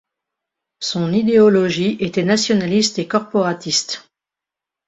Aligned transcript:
Son 0.79 1.13
idéologie 1.13 1.97
était 1.99 2.23
nationaliste 2.23 2.97
et 2.97 3.07
corporatiste. 3.07 4.09